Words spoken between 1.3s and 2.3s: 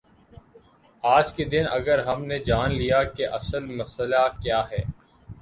کے دن اگر ہم